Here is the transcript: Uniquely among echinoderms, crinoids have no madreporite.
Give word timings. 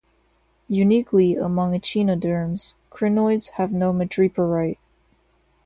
Uniquely 0.67 1.35
among 1.35 1.75
echinoderms, 1.79 2.73
crinoids 2.91 3.49
have 3.51 3.71
no 3.71 3.93
madreporite. 3.93 4.79